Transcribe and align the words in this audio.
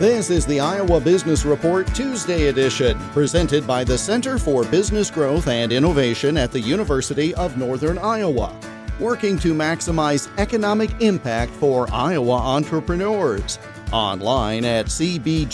This 0.00 0.28
is 0.28 0.44
the 0.44 0.58
Iowa 0.58 1.00
Business 1.00 1.44
Report 1.44 1.86
Tuesday 1.94 2.48
edition, 2.48 2.98
presented 3.12 3.64
by 3.64 3.84
the 3.84 3.96
Center 3.96 4.40
for 4.40 4.64
Business 4.64 5.08
Growth 5.08 5.46
and 5.46 5.70
Innovation 5.70 6.36
at 6.36 6.50
the 6.50 6.58
University 6.58 7.32
of 7.36 7.56
Northern 7.56 7.98
Iowa, 7.98 8.58
working 8.98 9.38
to 9.38 9.54
maximize 9.54 10.28
economic 10.36 10.90
impact 11.00 11.52
for 11.52 11.88
Iowa 11.92 12.32
entrepreneurs. 12.32 13.60
Online 13.92 14.64
at 14.64 14.86
cbgi.uni.edu. 14.86 15.50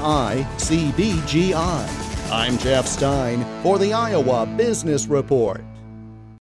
I'm 2.31 2.57
Jeff 2.59 2.87
Stein 2.87 3.45
for 3.65 3.81
the 3.81 3.93
Iowa 3.93 4.47
Business 4.47 5.09
Report. 5.09 5.65